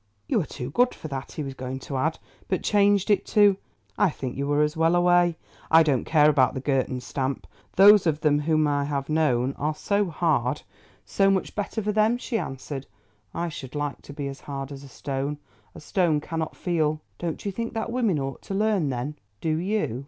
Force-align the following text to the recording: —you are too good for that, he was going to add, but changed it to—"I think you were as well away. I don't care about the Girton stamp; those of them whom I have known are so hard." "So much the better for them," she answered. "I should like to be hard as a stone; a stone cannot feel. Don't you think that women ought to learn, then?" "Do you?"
—you 0.27 0.41
are 0.41 0.47
too 0.47 0.71
good 0.71 0.95
for 0.95 1.07
that, 1.09 1.33
he 1.33 1.43
was 1.43 1.53
going 1.53 1.77
to 1.77 1.95
add, 1.95 2.17
but 2.47 2.63
changed 2.63 3.11
it 3.11 3.23
to—"I 3.23 4.09
think 4.09 4.35
you 4.35 4.47
were 4.47 4.63
as 4.63 4.75
well 4.75 4.95
away. 4.95 5.37
I 5.69 5.83
don't 5.83 6.05
care 6.05 6.27
about 6.27 6.55
the 6.55 6.59
Girton 6.59 7.01
stamp; 7.01 7.45
those 7.75 8.07
of 8.07 8.19
them 8.21 8.39
whom 8.39 8.65
I 8.67 8.85
have 8.85 9.09
known 9.09 9.53
are 9.59 9.75
so 9.75 10.05
hard." 10.05 10.63
"So 11.05 11.29
much 11.29 11.49
the 11.53 11.61
better 11.61 11.83
for 11.83 11.91
them," 11.91 12.17
she 12.17 12.39
answered. 12.39 12.87
"I 13.35 13.49
should 13.49 13.75
like 13.75 14.01
to 14.01 14.11
be 14.11 14.27
hard 14.33 14.71
as 14.71 14.83
a 14.83 14.87
stone; 14.87 15.37
a 15.75 15.79
stone 15.79 16.19
cannot 16.19 16.55
feel. 16.55 16.99
Don't 17.19 17.45
you 17.45 17.51
think 17.51 17.73
that 17.75 17.91
women 17.91 18.17
ought 18.17 18.41
to 18.41 18.55
learn, 18.55 18.89
then?" 18.89 19.17
"Do 19.39 19.55
you?" 19.55 19.99